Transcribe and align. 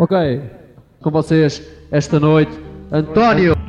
Ok, 0.00 0.16
com 1.02 1.10
vocês 1.10 1.62
esta 1.92 2.18
noite, 2.18 2.58
António. 2.90 3.59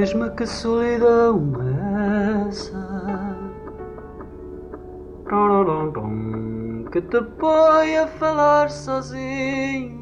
mesmo 0.00 0.30
que 0.30 0.46
solidão 0.46 1.52
é 1.60 2.48
essa 2.48 3.36
que 6.90 7.02
te 7.02 7.20
põe 7.38 7.98
a 7.98 8.06
falar 8.06 8.70
sozinho 8.70 10.00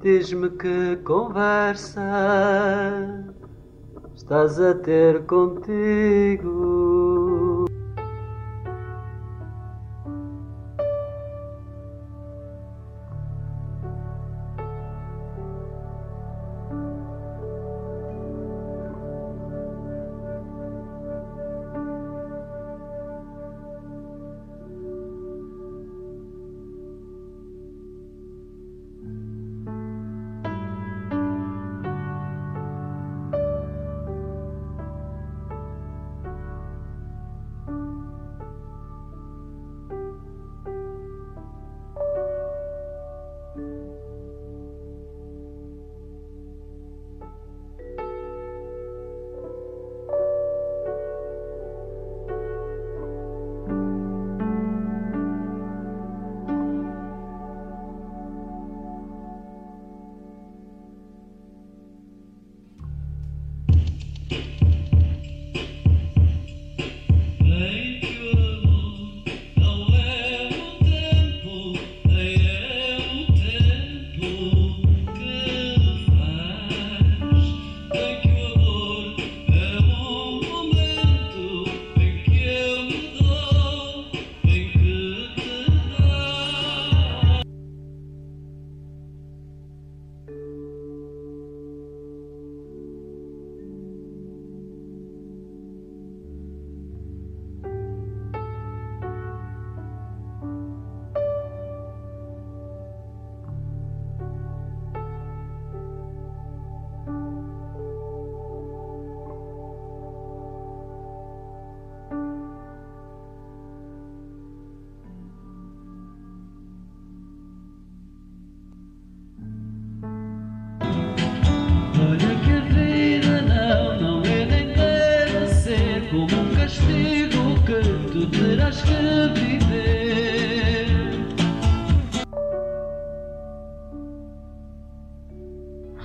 diz-me 0.00 0.48
que 0.48 0.96
conversa 1.04 2.00
estás 4.14 4.58
a 4.58 4.74
ter 4.76 5.26
contigo 5.26 6.71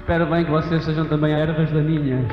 Espero 0.07 0.25
bem 0.27 0.45
que 0.45 0.51
vocês 0.51 0.85
sejam 0.85 1.05
também 1.05 1.33
ervas 1.33 1.69
daninhas. 1.69 2.31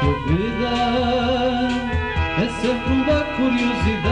A 0.00 0.26
vida 0.26 0.72
é 2.36 2.48
sempre 2.60 2.92
uma 2.94 3.20
curiosidade. 3.36 4.11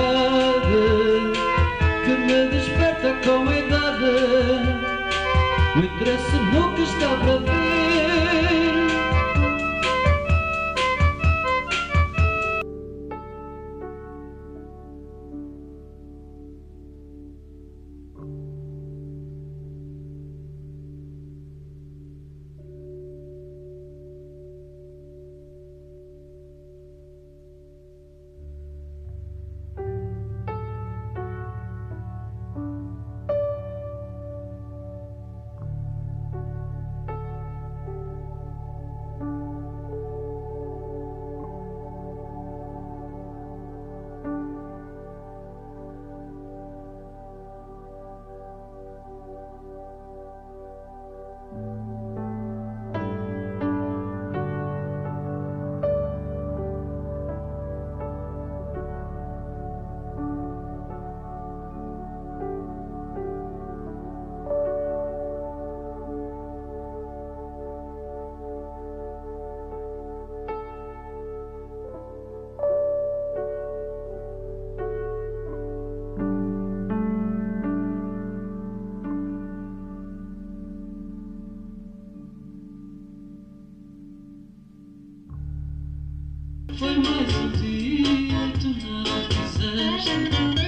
Foi 86.81 86.97
mais 86.97 87.37
um 87.37 87.50
dia 87.59 88.09
e 88.09 88.53
tu 88.59 88.69
não 88.87 89.05
fizeste. 89.29 90.60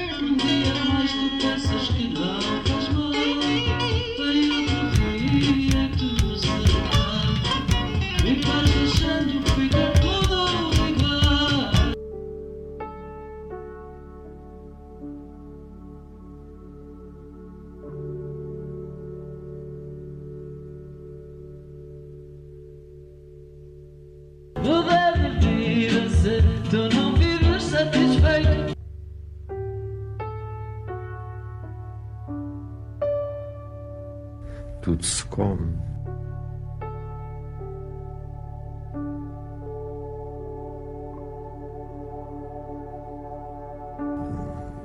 Tudo 34.93 35.05
se 35.05 35.25
come. 35.29 35.79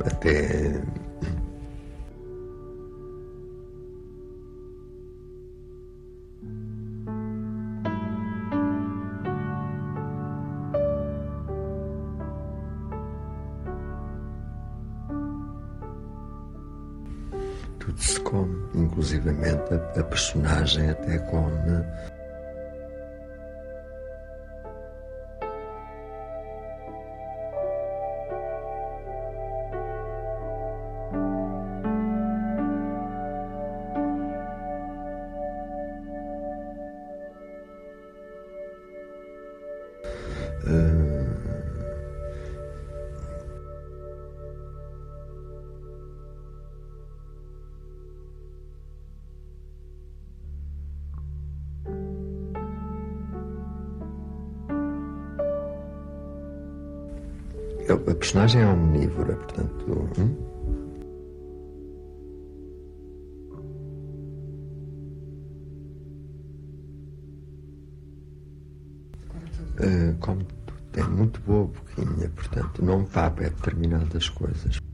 Até 0.06 0.76
inclusivamente 18.97 19.75
a, 19.95 20.03
personagem 20.03 20.89
até 20.89 21.19
come. 21.19 21.85
A 57.89 57.95
personagem 57.95 58.62
é 58.62 58.68
omnívora, 58.68 59.36
portanto. 59.36 60.10
hum? 60.19 60.57
Eh, 69.80 70.16
come 70.19 70.44
tudo, 70.44 71.00
é 71.00 71.04
muito 71.04 71.39
boa 71.42 71.68
boquinha, 71.68 72.30
portanto 72.30 72.84
não 72.84 73.06
vape 73.06 73.44
determinadas 73.44 74.28
coisas. 74.30 74.87